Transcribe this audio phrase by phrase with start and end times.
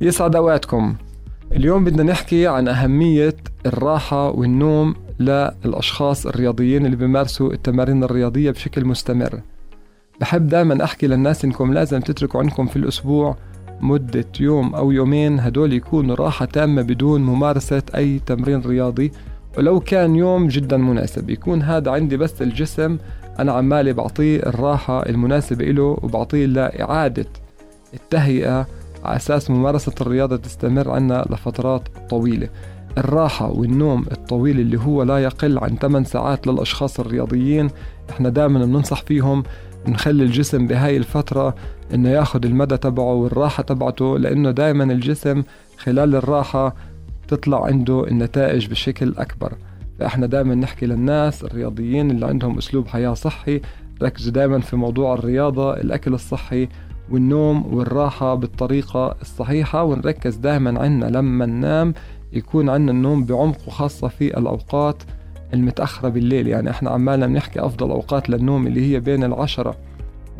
[0.00, 0.94] يسعد أوقاتكم
[1.52, 3.36] اليوم بدنا نحكي عن أهمية
[3.66, 9.40] الراحة والنوم للأشخاص الرياضيين اللي بيمارسوا التمارين الرياضية بشكل مستمر.
[10.20, 13.36] بحب دائما أحكي للناس إنكم لازم تتركوا عندكم في الأسبوع
[13.80, 19.12] مدة يوم أو يومين هدول يكونوا راحة تامة بدون ممارسة أي تمرين رياضي.
[19.58, 22.98] ولو كان يوم جدا مناسب يكون هذا عندي بس الجسم
[23.38, 27.26] أنا عمالي بعطيه الراحة المناسبة له وبعطيه لإعادة
[27.94, 28.66] التهيئة
[29.06, 32.48] على أساس ممارسة الرياضة تستمر عنا لفترات طويلة.
[32.98, 37.70] الراحة والنوم الطويل اللي هو لا يقل عن 8 ساعات للأشخاص الرياضيين
[38.10, 39.42] إحنا دائما بننصح فيهم
[39.88, 41.54] نخلي الجسم بهاي الفترة
[41.94, 45.42] إنه ياخد المدى تبعه والراحة تبعته لأنه دائما الجسم
[45.78, 46.74] خلال الراحة
[47.28, 49.52] تطلع عنده النتائج بشكل أكبر.
[49.98, 53.60] فإحنا دائما نحكي للناس الرياضيين اللي عندهم أسلوب حياة صحي
[54.02, 56.68] ركزوا دائما في موضوع الرياضة الأكل الصحي
[57.10, 61.94] والنوم والراحة بالطريقة الصحيحة ونركز دائما عنا لما ننام
[62.32, 65.02] يكون عنا النوم بعمق وخاصة في الأوقات
[65.54, 66.48] المتأخرة بالليل.
[66.48, 69.76] يعني إحنا عمالنا بنحكي أفضل أوقات للنوم اللي هي بين العشرة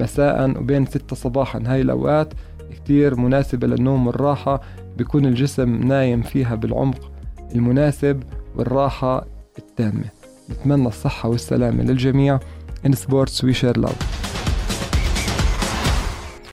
[0.00, 1.62] مساء وبين ستة صباحا.
[1.66, 2.34] هاي الأوقات
[2.70, 4.60] كتير مناسبة للنوم والراحة
[4.98, 7.10] بيكون الجسم نايم فيها بالعمق
[7.54, 8.22] المناسب
[8.56, 9.26] والراحة
[9.58, 10.04] التامة.
[10.50, 12.38] نتمنى الصحة والسلامة للجميع.
[12.86, 14.25] In sports we share love.